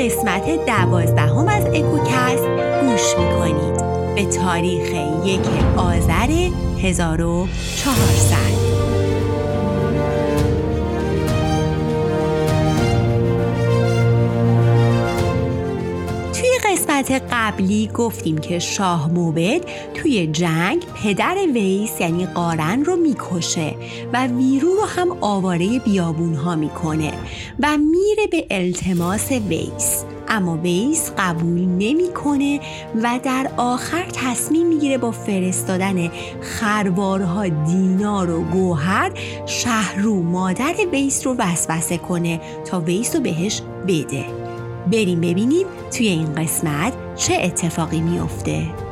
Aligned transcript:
قسمت 0.00 0.66
دوازدهم 0.66 1.48
از 1.48 1.66
اکوکست 1.66 2.46
گوش 2.80 3.14
می‌کنید. 3.18 3.76
به 4.14 4.24
تاریخ 4.24 4.92
یک 5.24 5.40
آذر 5.76 6.50
1400 6.82 8.59
قبلی 17.18 17.90
گفتیم 17.94 18.38
که 18.38 18.58
شاه 18.58 19.12
موبد 19.12 19.60
توی 19.94 20.26
جنگ 20.26 20.84
پدر 21.02 21.36
ویس 21.54 22.00
یعنی 22.00 22.26
قارن 22.26 22.84
رو 22.84 22.96
می‌کشه 22.96 23.74
و 24.12 24.26
ویرو 24.26 24.68
رو 24.68 24.84
هم 24.86 25.16
آواره 25.20 25.78
بیابون 25.78 26.34
ها 26.34 26.56
می‌کنه 26.56 27.12
و 27.60 27.78
میره 27.78 28.26
به 28.30 28.46
التماس 28.50 29.32
ویس. 29.32 30.04
اما 30.28 30.56
ویس 30.56 31.10
قبول 31.18 31.60
نمی‌کنه 31.60 32.60
و 33.02 33.20
در 33.22 33.50
آخر 33.56 34.04
تصمیم 34.12 34.66
می‌گیره 34.66 34.98
با 34.98 35.10
فرستادن 35.10 36.10
خروارها 36.40 37.48
دینار 37.48 38.30
و 38.30 38.42
گوهر 38.42 39.12
شهرو 39.46 40.22
مادر 40.22 40.74
ویس 40.92 41.26
رو 41.26 41.34
وسوسه 41.38 41.98
کنه 41.98 42.40
تا 42.64 42.80
ویس 42.80 43.16
رو 43.16 43.22
بهش 43.22 43.62
بده. 43.88 44.39
بریم 44.86 45.20
ببینیم 45.20 45.66
توی 45.96 46.08
این 46.08 46.34
قسمت 46.34 46.92
چه 47.16 47.34
اتفاقی 47.42 48.00
میافته. 48.00 48.89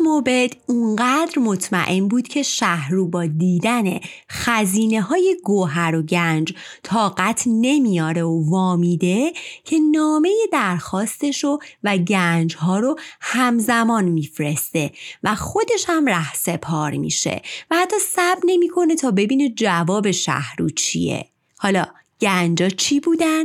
موبد 0.00 0.50
اونقدر 0.66 1.38
مطمئن 1.38 2.08
بود 2.08 2.28
که 2.28 2.42
شهرو 2.42 3.08
با 3.08 3.26
دیدن 3.26 4.00
خزینه 4.30 5.00
های 5.00 5.36
گوهر 5.44 5.96
و 5.96 6.02
گنج 6.02 6.54
طاقت 6.82 7.42
نمیاره 7.46 8.22
و 8.22 8.50
وامیده 8.50 9.32
که 9.64 9.78
نامه 9.78 10.30
درخواستش 10.52 11.44
و, 11.44 11.58
و 11.84 11.96
گنج 11.98 12.56
ها 12.56 12.78
رو 12.78 12.98
همزمان 13.20 14.04
میفرسته 14.04 14.90
و 15.22 15.34
خودش 15.34 15.84
هم 15.88 16.08
ره 16.08 16.34
سپار 16.34 16.92
میشه 16.92 17.42
و 17.70 17.76
حتی 17.76 17.96
صبر 17.98 18.40
نمی‌کنه 18.44 18.96
تا 18.96 19.10
ببینه 19.10 19.48
جواب 19.48 20.10
شهرو 20.10 20.70
چیه 20.70 21.26
حالا 21.58 21.86
گنجا 22.20 22.68
چی 22.68 23.00
بودن؟ 23.00 23.44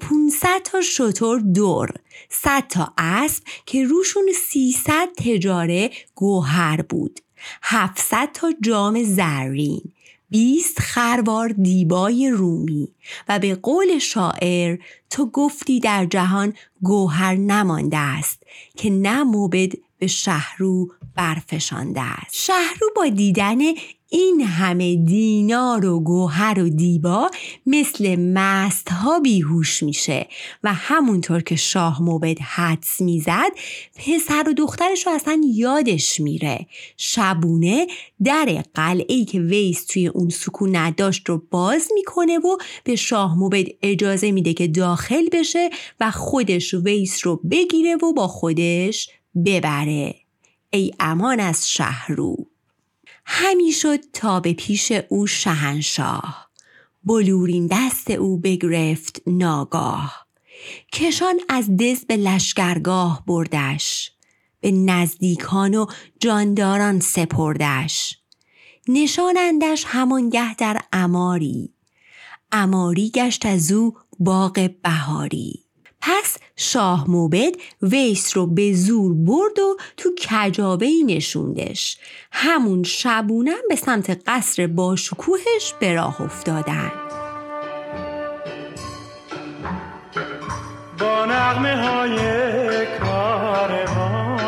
500 0.00 0.62
تا 0.64 0.80
شطور 0.80 1.40
دور 1.40 1.92
100 2.32 2.66
تا 2.68 2.92
اسب 2.98 3.44
که 3.66 3.84
روشون 3.84 4.32
300 4.50 5.08
تجاره 5.16 5.90
گوهر 6.14 6.82
بود. 6.82 7.20
700 7.62 8.28
تا 8.34 8.52
جام 8.60 9.02
زرین. 9.02 9.92
20 10.30 10.80
خروار 10.80 11.48
دیبای 11.48 12.30
رومی. 12.30 12.88
و 13.28 13.38
به 13.38 13.54
قول 13.54 13.98
شاعر 13.98 14.78
تو 15.10 15.26
گفتی 15.26 15.80
در 15.80 16.06
جهان 16.06 16.54
گوهر 16.82 17.34
نمانده 17.34 17.98
است 17.98 18.42
که 18.76 18.90
نه 18.90 19.22
موبد 19.22 19.72
به 19.98 20.06
شهرو 20.06 20.88
برفشانده 21.14 22.00
است. 22.00 22.34
شهرو 22.36 22.90
با 22.96 23.08
دیدن 23.08 23.58
این 24.12 24.40
همه 24.40 24.96
دینار 24.96 25.86
و 25.86 26.00
گوهر 26.00 26.60
و 26.60 26.68
دیبا 26.68 27.30
مثل 27.66 28.16
مست 28.16 28.88
ها 28.88 29.20
بیهوش 29.20 29.82
میشه 29.82 30.26
و 30.64 30.74
همونطور 30.74 31.40
که 31.40 31.56
شاه 31.56 32.02
موبد 32.02 32.38
حدس 32.40 33.00
می‌زد 33.00 33.50
پسر 33.96 34.48
و 34.48 34.52
دخترش 34.52 35.06
رو 35.06 35.12
اصلا 35.12 35.40
یادش 35.54 36.20
میره. 36.20 36.66
شبونه 36.96 37.86
در 38.24 38.64
قلعه 38.74 39.24
که 39.24 39.40
ویس 39.40 39.86
توی 39.86 40.06
اون 40.06 40.28
سکون 40.28 40.76
نداشت 40.76 41.28
رو 41.28 41.42
باز 41.50 41.88
می‌کنه 41.94 42.38
و 42.38 42.56
به 42.84 42.96
شاه 42.96 43.38
موبد 43.38 43.66
اجازه 43.82 44.32
میده 44.32 44.54
که 44.54 44.68
داخل 44.68 45.28
بشه 45.32 45.70
و 46.00 46.10
خودش 46.10 46.74
ویس 46.74 47.26
رو 47.26 47.40
بگیره 47.50 47.96
و 47.96 48.12
با 48.12 48.28
خودش 48.28 49.10
ببره. 49.46 50.14
ای 50.70 50.92
امان 51.00 51.40
از 51.40 51.70
شهرو. 51.70 52.51
همی 53.24 53.72
شد 53.72 54.00
تا 54.12 54.40
به 54.40 54.52
پیش 54.52 54.92
او 55.08 55.26
شهنشاه. 55.26 56.50
بلورین 57.04 57.66
دست 57.66 58.10
او 58.10 58.38
بگرفت 58.38 59.22
ناگاه. 59.26 60.26
کشان 60.92 61.40
از 61.48 61.76
دز 61.76 62.04
به 62.04 62.16
لشگرگاه 62.16 63.22
بردش. 63.26 64.12
به 64.60 64.70
نزدیکان 64.70 65.74
و 65.74 65.86
جانداران 66.20 67.00
سپردش. 67.00 68.18
نشانندش 68.88 69.84
همانگه 69.86 70.54
در 70.54 70.80
اماری. 70.92 71.74
اماری 72.52 73.10
گشت 73.10 73.46
از 73.46 73.72
او 73.72 73.96
باغ 74.18 74.70
بهاری. 74.82 75.64
پس 76.02 76.36
شاه 76.56 77.10
موبد 77.10 77.52
ویس 77.82 78.36
رو 78.36 78.46
به 78.46 78.72
زور 78.72 79.14
برد 79.14 79.58
و 79.58 79.76
تو 79.96 80.10
کجابه 80.28 80.90
نشوندش. 81.06 81.98
همون 82.32 82.82
شبونم 82.82 83.62
به 83.68 83.76
سمت 83.76 84.20
قصر 84.26 84.66
باشکوهش 84.66 85.74
به 85.80 85.92
راه 85.94 86.22
افتادن. 86.22 86.92
با 90.98 91.24
نغمه 91.26 91.76
های 91.76 92.16
کاروان 93.00 94.42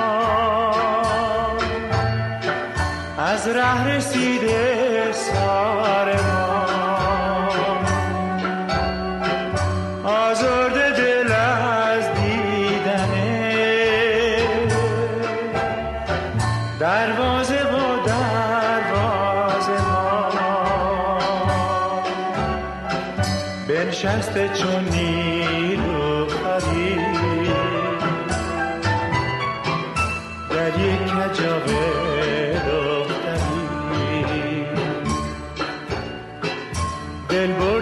از 3.19 3.49
ره 3.49 3.87
رسیده 3.87 4.24
بنشسته 24.15 24.49
چون 24.49 24.85
نیل 24.85 25.81
و 25.81 26.27
در 30.51 30.81
یک 30.81 31.01
کجابه 31.01 32.61
دختری. 32.67 34.67
دل 37.29 37.53
برده 37.53 37.74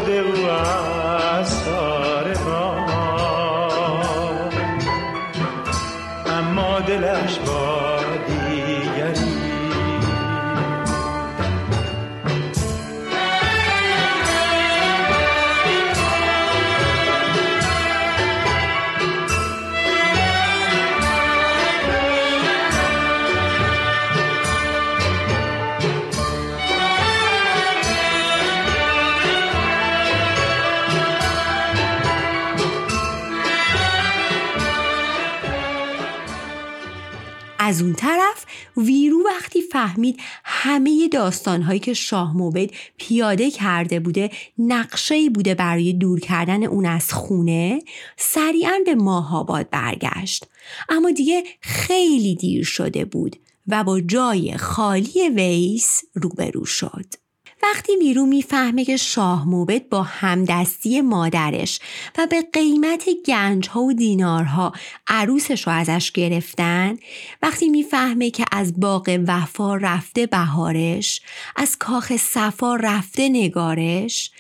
از 37.73 37.83
اون 37.83 37.93
طرف 37.93 38.45
ویرو 38.77 39.25
وقتی 39.25 39.63
فهمید 39.63 40.21
همه 40.45 41.09
داستانهایی 41.09 41.81
که 41.81 41.95
شاه 41.95 42.37
موبد 42.37 42.71
پیاده 42.97 43.51
کرده 43.51 44.01
بوده 44.01 44.31
نقشه 44.59 45.31
بوده 45.31 45.55
برای 45.55 45.93
دور 45.93 46.21
کردن 46.21 46.65
اون 46.65 46.87
از 46.87 47.13
خونه 47.13 47.83
سریعا 48.17 48.73
به 48.87 48.95
ماهاباد 48.95 49.71
برگشت. 49.71 50.47
اما 50.89 51.11
دیگه 51.11 51.45
خیلی 51.61 52.35
دیر 52.35 52.65
شده 52.65 53.05
بود 53.05 53.37
و 53.67 53.85
با 53.85 54.01
جای 54.01 54.57
خالی 54.57 55.29
ویس 55.29 56.03
روبرو 56.15 56.65
شد. 56.65 57.22
وقتی 57.63 57.97
ویرو 57.97 58.27
می‌فهمه 58.27 58.85
که 58.85 58.97
شاه 58.97 59.49
موبت 59.49 59.89
با 59.89 60.03
همدستی 60.03 61.01
مادرش 61.01 61.81
و 62.19 62.27
به 62.31 62.43
قیمت 62.53 63.09
گنج 63.27 63.69
ها 63.69 63.83
و 63.83 63.93
دینارها 63.93 64.73
عروسش 65.07 65.67
رو 65.67 65.73
ازش 65.73 66.13
گرفتن 66.13 66.97
وقتی 67.43 67.69
می‌فهمه 67.69 68.31
که 68.31 68.45
از 68.53 68.81
باغ 68.81 69.21
وفا 69.27 69.77
رفته 69.77 70.27
بهارش 70.27 71.21
از 71.57 71.79
کاخ 71.79 72.17
صفا 72.17 72.77
رفته 72.77 73.29
نگارش 73.29 74.31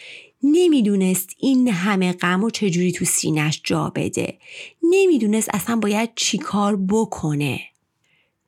نمی‌دونست 0.42 1.30
این 1.38 1.68
همه 1.68 2.12
غم 2.12 2.44
و 2.44 2.50
چجوری 2.50 2.92
تو 2.92 3.04
سینش 3.04 3.60
جا 3.64 3.92
بده 3.94 4.38
نمی‌دونست 4.82 5.48
اصلا 5.54 5.76
باید 5.76 6.10
چیکار 6.16 6.76
بکنه 6.88 7.60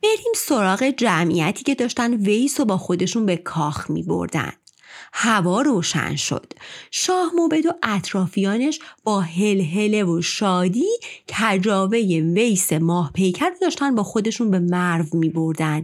بریم 0.02 0.32
سراغ 0.36 0.82
جمعیتی 0.82 1.64
که 1.64 1.74
داشتن 1.74 2.14
ویس 2.14 2.60
و 2.60 2.64
با 2.64 2.76
خودشون 2.78 3.26
به 3.26 3.36
کاخ 3.36 3.90
می 3.90 4.02
بردن. 4.02 4.52
هوا 5.16 5.62
روشن 5.62 6.16
شد 6.16 6.52
شاه 6.90 7.32
موبد 7.36 7.66
و 7.66 7.72
اطرافیانش 7.82 8.78
با 9.04 9.20
هلهله 9.20 10.04
و 10.04 10.22
شادی 10.22 10.88
کجاوه 11.38 11.98
ویس 12.34 12.72
ماه 12.72 13.12
پیکر 13.12 13.48
رو 13.48 13.56
داشتن 13.60 13.94
با 13.94 14.02
خودشون 14.02 14.50
به 14.50 14.58
مرو 14.58 15.06
می 15.12 15.28
بردن 15.28 15.82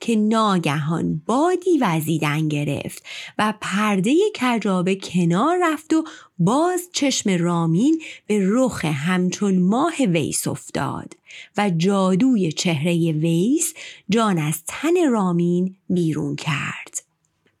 که 0.00 0.16
ناگهان 0.16 1.22
بادی 1.26 1.78
وزیدن 1.80 2.48
گرفت 2.48 3.02
و 3.38 3.54
پرده 3.60 4.14
کجاوه 4.40 4.94
کنار 4.94 5.58
رفت 5.62 5.92
و 5.92 6.04
باز 6.38 6.80
چشم 6.92 7.30
رامین 7.30 8.02
به 8.26 8.38
رخ 8.42 8.84
همچون 8.84 9.58
ماه 9.58 9.94
ویس 9.98 10.46
افتاد 10.46 11.14
و 11.56 11.70
جادوی 11.76 12.52
چهره 12.52 13.12
ویس 13.12 13.74
جان 14.08 14.38
از 14.38 14.62
تن 14.66 15.10
رامین 15.10 15.76
بیرون 15.88 16.36
کرد. 16.36 17.09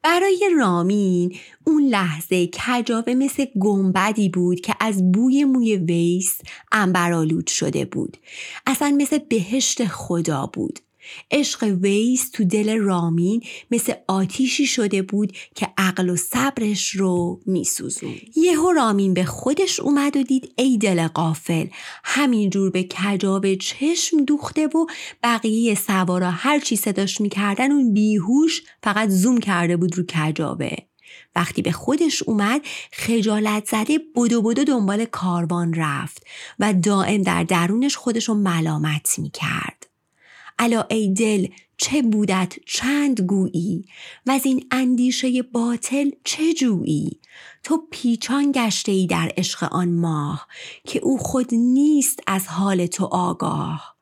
برای 0.02 0.50
رامین 0.56 1.36
اون 1.66 1.82
لحظه 1.82 2.46
کجاوه 2.46 3.14
مثل 3.14 3.46
گنبدی 3.60 4.28
بود 4.28 4.60
که 4.60 4.74
از 4.80 5.12
بوی 5.12 5.44
موی 5.44 5.76
ویس 5.76 6.38
انبرالود 6.72 7.46
شده 7.46 7.84
بود. 7.84 8.16
اصلا 8.66 8.96
مثل 8.98 9.18
بهشت 9.18 9.84
خدا 9.84 10.50
بود. 10.52 10.78
عشق 11.30 11.62
ویس 11.80 12.30
تو 12.30 12.44
دل 12.44 12.78
رامین 12.78 13.42
مثل 13.70 13.92
آتیشی 14.08 14.66
شده 14.66 15.02
بود 15.02 15.36
که 15.54 15.68
عقل 15.78 16.10
و 16.10 16.16
صبرش 16.16 16.90
رو 16.90 17.40
میسوزون 17.46 18.14
یهو 18.36 18.72
رامین 18.72 19.14
به 19.14 19.24
خودش 19.24 19.80
اومد 19.80 20.16
و 20.16 20.22
دید 20.22 20.52
ای 20.56 20.78
دل 20.78 21.08
قافل 21.08 21.66
همینجور 22.04 22.70
به 22.70 22.82
کجاب 22.82 23.54
چشم 23.54 24.24
دوخته 24.24 24.66
و 24.66 24.86
بقیه 25.22 25.74
سوارا 25.74 26.30
هر 26.30 26.58
چی 26.58 26.76
صداش 26.76 27.20
می‌کردن 27.20 27.72
اون 27.72 27.92
بیهوش 27.92 28.62
فقط 28.82 29.08
زوم 29.08 29.38
کرده 29.38 29.76
بود 29.76 29.98
رو 29.98 30.04
کجابه. 30.04 30.76
وقتی 31.36 31.62
به 31.62 31.72
خودش 31.72 32.22
اومد 32.22 32.60
خجالت 32.92 33.66
زده 33.66 33.98
بدو 34.16 34.42
بدو 34.42 34.64
دنبال 34.64 35.04
کاروان 35.04 35.74
رفت 35.74 36.26
و 36.58 36.72
دائم 36.72 37.22
در 37.22 37.44
درونش 37.44 37.96
خودشو 37.96 38.34
ملامت 38.34 39.18
می‌کرد. 39.18 39.79
الا 40.60 40.86
ای 40.90 41.12
دل 41.12 41.46
چه 41.76 42.02
بودت؟ 42.02 42.54
چند 42.66 43.20
گویی؟ 43.20 43.84
و 44.26 44.30
از 44.30 44.46
این 44.46 44.66
اندیشه 44.70 45.42
باطل 45.42 46.10
چه 46.24 46.54
جویی؟ 46.54 47.20
تو 47.64 47.86
پیچان 47.90 48.52
گشته 48.52 48.92
ای 48.92 49.06
در 49.06 49.32
عشق 49.36 49.72
آن 49.72 49.88
ماه 49.88 50.48
که 50.84 50.98
او 50.98 51.18
خود 51.18 51.54
نیست 51.54 52.20
از 52.26 52.46
حال 52.46 52.86
تو 52.86 53.04
آگاه. 53.04 53.96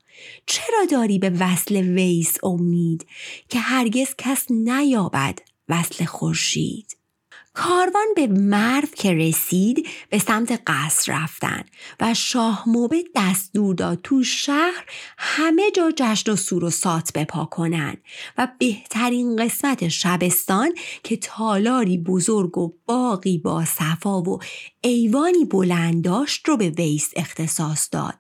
چرا 0.47 0.85
داری 0.91 1.19
به 1.19 1.31
وصل 1.31 1.77
ویس 1.77 2.45
امید 2.45 3.07
که 3.49 3.59
هرگز 3.59 4.15
کس 4.19 4.51
نیابد 4.51 5.39
وصل 5.69 6.05
خورشید؟ 6.05 6.98
کاروان 7.59 8.07
به 8.17 8.27
مرو 8.27 8.89
که 8.97 9.13
رسید 9.13 9.89
به 10.11 10.19
سمت 10.19 10.63
قصر 10.67 11.13
رفتن 11.13 11.65
و 12.01 12.15
شاه 12.15 12.65
موبه 12.67 13.05
دستور 13.17 13.75
داد 13.75 14.01
تو 14.03 14.23
شهر 14.23 14.85
همه 15.19 15.71
جا 15.71 15.93
جشن 15.97 16.33
و 16.33 16.37
سور 16.37 16.65
و 16.65 16.71
سات 16.71 17.13
بپا 17.13 17.45
کنن 17.45 17.97
و 18.39 18.49
بهترین 18.59 19.37
قسمت 19.37 19.89
شبستان 19.89 20.75
که 21.03 21.17
تالاری 21.17 21.99
بزرگ 21.99 22.59
و 22.59 22.73
باقی 22.87 23.39
با 23.39 23.65
صفا 23.65 24.23
و 24.23 24.39
ایوانی 24.81 25.45
بلند 25.45 26.05
داشت 26.05 26.49
رو 26.49 26.57
به 26.57 26.71
ویس 26.71 27.11
اختصاص 27.17 27.89
داد 27.93 28.15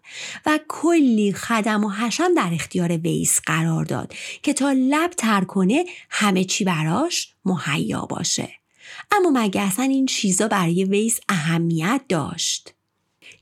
و 0.47 0.59
کلی 0.69 1.33
خدم 1.33 1.85
و 1.85 1.89
حشم 1.89 2.35
در 2.37 2.51
اختیار 2.53 2.97
ویس 2.97 3.41
قرار 3.47 3.85
داد 3.85 4.15
که 4.43 4.53
تا 4.53 4.73
لب 4.73 5.11
تر 5.11 5.45
کنه 5.45 5.85
همه 6.11 6.45
چی 6.45 6.65
براش 6.65 7.35
مهیا 7.45 8.01
باشه. 8.01 8.59
اما 9.13 9.31
مگه 9.35 9.61
اصلا 9.61 9.85
این 9.85 10.07
چیزا 10.07 10.49
برای 10.49 10.85
ویس 10.85 11.21
اهمیت 11.29 12.01
داشت؟ 12.09 12.75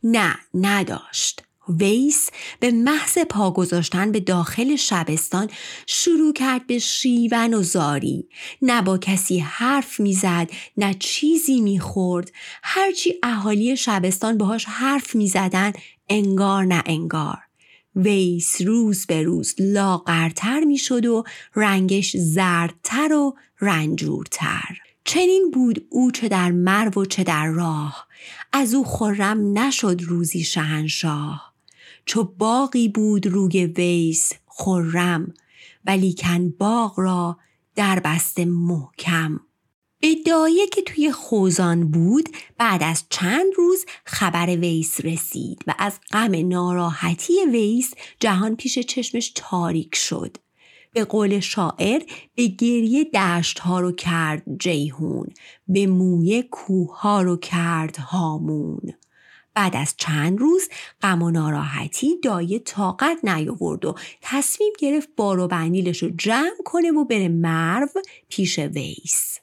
نه 0.03 0.37
نداشت. 0.55 1.43
ویس 1.69 2.31
به 2.61 2.71
محض 2.71 3.19
پا 3.19 3.51
گذاشتن 3.51 4.13
به 4.13 4.21
داخل 4.21 4.77
شبستان 4.77 5.51
شروع 5.87 6.33
کرد 6.33 6.67
به 6.67 6.79
شیون 6.79 7.55
و 7.55 7.63
زاری 7.63 8.29
نه 8.63 8.83
با 8.83 8.99
کسی 8.99 9.39
حرف 9.39 10.01
می‌زد 10.01 10.51
نه 10.77 10.95
چیزی 10.95 11.61
می‌خورد 11.61 12.33
هرچی 12.63 13.15
اهالی 13.23 13.77
شبستان 13.77 14.39
باهاش 14.39 14.65
حرف 14.65 15.15
می‌زدن 15.15 15.73
انگار 16.09 16.65
نه 16.65 16.83
انگار 16.87 17.39
ویس 17.97 18.61
روز 18.61 19.07
به 19.07 19.23
روز 19.23 19.55
لاغرتر 19.59 20.61
می‌شد 20.65 21.07
و 21.07 21.25
رنگش 21.55 22.17
زردتر 22.17 23.13
و 23.13 23.35
رنجورتر 23.61 24.86
چنین 25.07 25.51
بود 25.51 25.87
او 25.91 26.11
چه 26.11 26.29
در 26.29 26.51
مرو 26.51 27.03
و 27.03 27.05
چه 27.05 27.25
در 27.25 27.47
راه. 27.47 28.07
از 28.53 28.75
او 28.75 28.85
خرم 28.85 29.59
نشد 29.59 30.03
روزی 30.03 30.45
شهنشاه. 30.45 31.55
چو 32.05 32.25
باقی 32.25 32.89
بود 32.89 33.27
روی 33.27 33.67
ویس 33.67 34.33
خرم 34.47 35.35
ولیکن 35.85 36.49
باغ 36.49 37.01
را 37.01 37.39
در 37.75 38.01
بسته 38.01 38.45
محکم. 38.45 39.41
به 40.01 40.15
دایه 40.27 40.67
که 40.67 40.83
توی 40.83 41.13
خوزان 41.13 41.91
بود 41.91 42.29
بعد 42.59 42.83
از 42.83 43.05
چند 43.11 43.53
روز 43.57 43.85
خبر 44.05 44.47
ویس 44.47 45.01
رسید 45.01 45.63
و 45.67 45.75
از 45.79 45.99
غم 46.13 46.49
ناراحتی 46.49 47.35
ویس 47.53 47.95
جهان 48.21 48.57
پیش 48.57 48.79
چشمش 48.79 49.33
تاریک 49.35 49.95
شد. 49.95 50.37
به 50.97 51.05
قول 51.05 51.41
شاعر 51.41 52.03
به 52.35 52.47
گریه 52.47 53.05
دشت 53.05 53.59
ها 53.59 53.81
رو 53.81 53.93
کرد 53.93 54.43
جیهون 54.59 55.27
به 55.69 55.87
موی 55.87 56.43
کوه 56.43 57.01
ها 57.01 57.23
رو 57.23 57.37
کرد 57.37 57.97
هامون. 57.97 58.93
بعد 59.55 59.77
از 59.77 59.95
چند 59.97 60.39
روز 60.39 60.69
غم 61.03 61.23
و 61.23 61.31
ناراحتی 61.31 62.21
دایه 62.23 62.59
طاقت 62.59 63.19
نیاورد 63.25 63.85
و 63.85 63.95
تصمیم 64.23 64.73
گرفت 64.79 65.09
بار 65.17 65.39
و 65.39 65.49
بندیلش 65.49 66.03
رو 66.03 66.11
جمع 66.19 66.57
کنه 66.65 66.91
و 66.91 67.05
بره 67.05 67.29
مرو 67.29 67.89
پیش 68.29 68.59
ویس. 68.59 69.41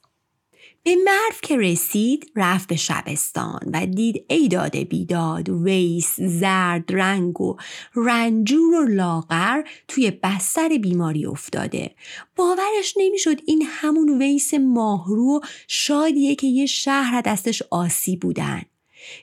به 0.85 0.95
مرو 0.95 1.35
که 1.41 1.57
رسید 1.57 2.31
رفت 2.35 2.67
به 2.67 2.75
شبستان 2.75 3.59
و 3.73 3.85
دید 3.85 4.25
ای 4.29 4.47
داده 4.47 4.83
بیداد 4.83 5.49
ویس 5.49 6.15
زرد 6.19 6.83
رنگ 6.89 7.41
و 7.41 7.57
رنجور 7.95 8.73
و 8.73 8.87
لاغر 8.87 9.61
توی 9.87 10.11
بستر 10.11 10.77
بیماری 10.77 11.25
افتاده. 11.25 11.95
باورش 12.35 12.93
نمی‌شد 12.97 13.41
این 13.45 13.63
همون 13.67 14.21
ویس 14.21 14.53
ماهرو 14.53 15.37
و 15.37 15.39
شادیه 15.67 16.35
که 16.35 16.47
یه 16.47 16.65
شهر 16.65 17.21
دستش 17.21 17.63
آسی 17.71 18.15
بودن. 18.15 18.61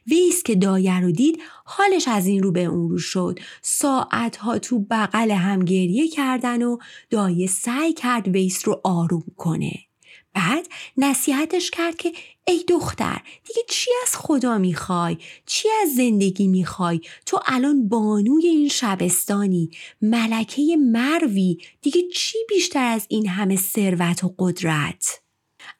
ویس 0.06 0.42
که 0.42 0.54
دایه 0.54 1.00
رو 1.00 1.10
دید 1.10 1.42
حالش 1.64 2.08
از 2.08 2.26
این 2.26 2.42
رو 2.42 2.52
به 2.52 2.64
اون 2.64 2.90
رو 2.90 2.98
شد. 2.98 3.38
ساعتها 3.62 4.58
تو 4.58 4.78
بغل 4.90 5.30
هم 5.30 5.64
گریه 5.64 6.08
کردن 6.08 6.62
و 6.62 6.78
دایه 7.10 7.46
سعی 7.46 7.92
کرد 7.92 8.28
ویس 8.28 8.68
رو 8.68 8.80
آروم 8.84 9.24
کنه. 9.36 9.89
بعد 10.34 10.66
نصیحتش 10.96 11.70
کرد 11.70 11.96
که 11.96 12.12
ای 12.46 12.64
دختر 12.68 13.22
دیگه 13.44 13.62
چی 13.68 13.90
از 14.02 14.16
خدا 14.16 14.58
می‌خوای؟ 14.58 15.18
چی 15.46 15.68
از 15.82 15.94
زندگی 15.94 16.48
می‌خوای؟ 16.48 17.00
تو 17.26 17.40
الان 17.46 17.88
بانوی 17.88 18.46
این 18.46 18.68
شبستانی 18.68 19.70
ملکه 20.02 20.76
مروی 20.76 21.58
دیگه 21.82 22.02
چی 22.14 22.38
بیشتر 22.48 22.86
از 22.86 23.06
این 23.08 23.28
همه 23.28 23.56
ثروت 23.56 24.24
و 24.24 24.34
قدرت؟ 24.38 25.20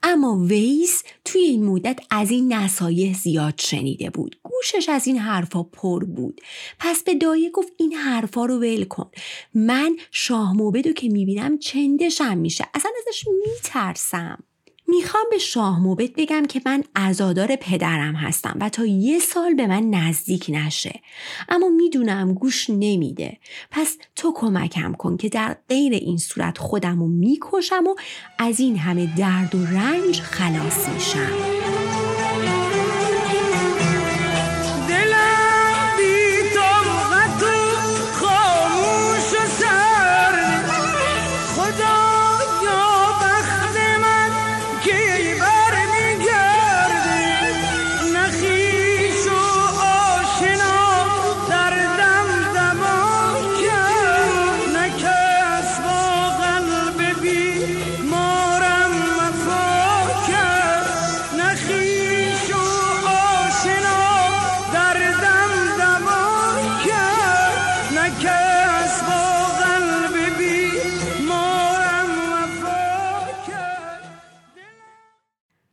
اما 0.03 0.45
ویس 0.45 1.03
توی 1.25 1.41
این 1.41 1.65
مدت 1.65 2.01
از 2.11 2.31
این 2.31 2.53
نصایح 2.53 3.15
زیاد 3.19 3.55
شنیده 3.61 4.11
بود. 4.11 4.41
گوشش 4.43 4.89
از 4.89 5.07
این 5.07 5.19
حرفا 5.19 5.63
پر 5.63 6.05
بود. 6.05 6.41
پس 6.79 7.03
به 7.03 7.15
دایه 7.15 7.51
گفت 7.51 7.73
این 7.77 7.93
حرفا 7.93 8.45
رو 8.45 8.59
ول 8.59 8.85
کن. 8.85 9.11
من 9.55 9.97
شاه 10.11 10.57
موبدو 10.57 10.93
که 10.93 11.09
می‌بینم 11.09 11.59
چندشم 11.59 12.39
میشه. 12.39 12.65
اصلا 12.75 12.91
ازش 13.09 13.25
میترسم. 13.47 14.45
می‌خوام 14.91 15.25
به 15.31 15.39
شاه 15.39 15.83
موبت 15.83 16.11
بگم 16.17 16.47
که 16.47 16.63
من 16.67 16.85
ازادار 16.95 17.57
پدرم 17.57 18.15
هستم 18.15 18.57
و 18.61 18.69
تا 18.69 18.87
یه 18.87 19.19
سال 19.19 19.55
به 19.55 19.67
من 19.67 19.91
نزدیک 19.91 20.47
نشه. 20.49 21.01
اما 21.49 21.69
می‌دونم 21.69 22.35
گوش 22.35 22.71
نمیده. 22.71 23.39
پس 23.71 23.97
تو 24.17 24.33
کمکم 24.37 24.93
کن 24.93 25.17
که 25.17 25.29
در 25.29 25.57
غیر 25.69 25.93
این 25.93 26.19
صورت 26.19 26.59
خودم 26.59 27.01
رو 27.01 27.07
می‌کشم 27.07 27.87
و 27.87 27.95
از 28.39 28.61
این 28.61 28.77
همه 28.77 29.17
درد 29.19 29.55
و 29.55 29.67
رنج 29.67 30.21
خلاص 30.21 30.89
میشم. 30.89 31.80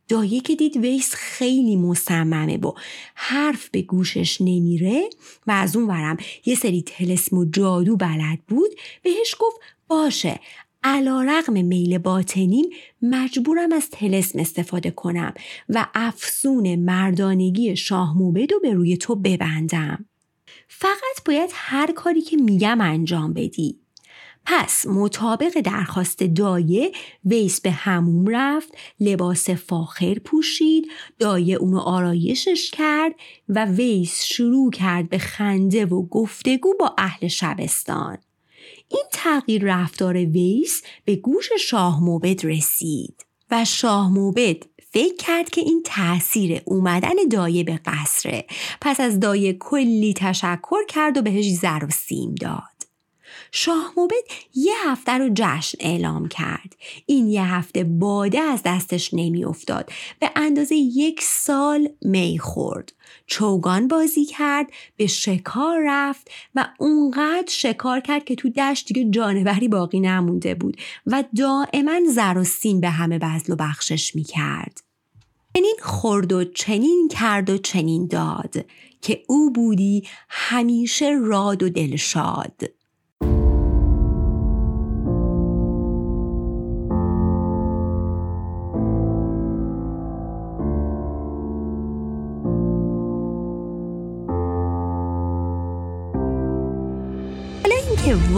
دایه 0.08 0.40
که 0.40 0.56
دید 0.56 0.76
ویس 0.76 1.14
خیلی 1.14 1.76
مصممه 1.76 2.56
و 2.56 2.72
حرف 3.14 3.68
به 3.68 3.82
گوشش 3.82 4.40
نمیره 4.40 5.10
و 5.46 5.50
از 5.50 5.76
اون 5.76 5.86
ورم 5.86 6.16
یه 6.46 6.54
سری 6.54 6.82
تلسم 6.82 7.38
و 7.38 7.44
جادو 7.44 7.96
بلد 7.96 8.38
بود 8.48 8.70
بهش 9.02 9.34
گفت 9.38 9.60
باشه 9.88 10.40
علا 10.82 11.22
رقم 11.22 11.64
میل 11.64 11.98
باطنیم 11.98 12.66
مجبورم 13.02 13.72
از 13.72 13.90
تلسم 13.90 14.38
استفاده 14.38 14.90
کنم 14.90 15.34
و 15.68 15.86
افسون 15.94 16.76
مردانگی 16.76 17.76
شاه 17.76 18.18
موبد 18.18 18.52
رو 18.52 18.60
به 18.60 18.74
روی 18.74 18.96
تو 18.96 19.14
ببندم. 19.14 20.04
فقط 20.68 21.24
باید 21.26 21.50
هر 21.52 21.92
کاری 21.92 22.20
که 22.20 22.36
میگم 22.36 22.80
انجام 22.80 23.32
بدی. 23.32 23.80
پس 24.44 24.86
مطابق 24.86 25.60
درخواست 25.60 26.22
دایه 26.22 26.92
ویس 27.24 27.60
به 27.60 27.70
هموم 27.70 28.26
رفت 28.28 28.68
لباس 29.00 29.50
فاخر 29.50 30.14
پوشید 30.14 30.88
دایه 31.18 31.56
اونو 31.56 31.78
آرایشش 31.78 32.70
کرد 32.70 33.14
و 33.48 33.64
ویس 33.64 34.24
شروع 34.24 34.70
کرد 34.70 35.08
به 35.08 35.18
خنده 35.18 35.86
و 35.86 36.02
گفتگو 36.02 36.74
با 36.80 36.94
اهل 36.98 37.28
شبستان. 37.28 38.18
این 38.88 39.04
تغییر 39.12 39.62
رفتار 39.64 40.16
ویس 40.16 40.82
به 41.04 41.16
گوش 41.16 41.48
شاه 41.60 42.04
موبد 42.04 42.46
رسید 42.46 43.26
و 43.50 43.64
شاه 43.64 44.12
موبد 44.12 44.56
فکر 44.92 45.16
کرد 45.16 45.50
که 45.50 45.60
این 45.60 45.82
تاثیر 45.84 46.62
اومدن 46.64 47.14
دایه 47.30 47.64
به 47.64 47.80
قصره. 47.84 48.44
پس 48.80 49.00
از 49.00 49.20
دایه 49.20 49.52
کلی 49.52 50.14
تشکر 50.16 50.86
کرد 50.88 51.16
و 51.16 51.22
بهش 51.22 51.46
زر 51.50 51.84
و 51.84 51.90
سیم 51.90 52.34
داد. 52.34 52.77
شاه 53.52 53.92
موبد 53.96 54.14
یه 54.54 54.74
هفته 54.84 55.12
رو 55.12 55.30
جشن 55.34 55.78
اعلام 55.80 56.28
کرد. 56.28 56.76
این 57.06 57.28
یه 57.28 57.44
هفته 57.44 57.84
باده 57.84 58.40
از 58.40 58.62
دستش 58.64 59.14
نمیافتاد. 59.14 59.90
به 60.20 60.30
اندازه 60.36 60.74
یک 60.74 61.20
سال 61.22 61.88
می 62.02 62.38
خورد. 62.38 62.92
چوگان 63.26 63.88
بازی 63.88 64.24
کرد 64.24 64.66
به 64.96 65.06
شکار 65.06 65.78
رفت 65.86 66.30
و 66.54 66.68
اونقدر 66.78 67.48
شکار 67.48 68.00
کرد 68.00 68.24
که 68.24 68.34
تو 68.34 68.48
دشت 68.48 68.86
دیگه 68.86 69.10
جانوری 69.10 69.68
باقی 69.68 70.00
نمونده 70.00 70.54
بود 70.54 70.76
و 71.06 71.24
دائما 71.36 72.00
زر 72.08 72.38
و 72.38 72.44
سیم 72.44 72.80
به 72.80 72.90
همه 72.90 73.18
بزل 73.18 73.52
و 73.52 73.56
بخشش 73.56 74.14
می‌کرد. 74.14 74.82
چنین 75.56 75.76
خورد 75.82 76.32
و 76.32 76.44
چنین 76.44 77.08
کرد 77.12 77.50
و 77.50 77.58
چنین 77.58 78.06
داد 78.06 78.54
که 79.02 79.22
او 79.28 79.52
بودی 79.52 80.04
همیشه 80.28 81.18
راد 81.22 81.62
و 81.62 81.68
دلشاد. 81.68 82.77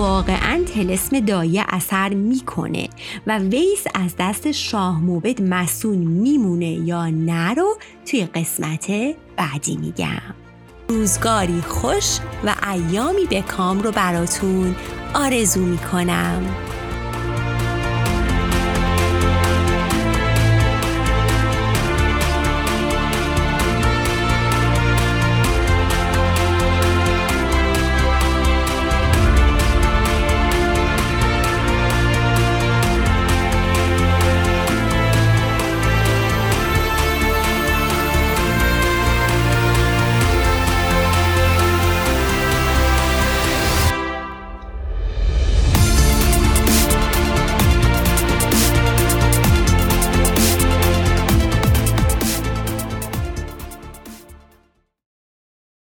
واقعا 0.00 0.64
تلسم 0.74 1.20
دایه 1.20 1.64
اثر 1.68 2.14
می‌کنه 2.14 2.88
و 3.26 3.38
ویس 3.38 3.84
از 3.94 4.14
دست 4.18 4.52
شاه 4.52 5.00
موبد 5.00 5.42
مسون 5.42 5.98
میمونه 5.98 6.72
یا 6.72 7.06
نه 7.06 7.54
رو 7.54 7.76
توی 8.06 8.24
قسمت 8.24 8.90
بعدی 9.36 9.76
میگم. 9.76 10.34
روزگاری 10.88 11.60
خوش 11.60 12.18
و 12.44 12.54
ایامی 12.72 13.26
به 13.30 13.42
کام 13.42 13.80
رو 13.80 13.92
براتون 13.92 14.74
آرزو 15.14 15.60
می‌کنم. 15.60 16.69